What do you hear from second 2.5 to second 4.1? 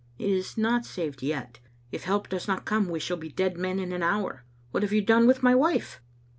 come, we shall be dead men in an